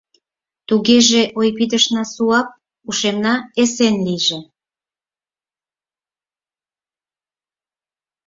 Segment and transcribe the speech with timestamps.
[0.67, 2.47] —Тугеже, ойпидышна суап,
[2.89, 4.39] ушемна эсен лийже!